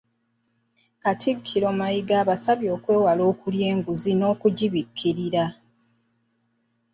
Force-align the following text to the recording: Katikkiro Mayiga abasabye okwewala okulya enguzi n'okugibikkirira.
Katikkiro 1.03 1.67
Mayiga 1.79 2.15
abasabye 2.23 2.69
okwewala 2.77 3.21
okulya 3.31 3.65
enguzi 3.73 4.11
n'okugibikkirira. 4.15 5.45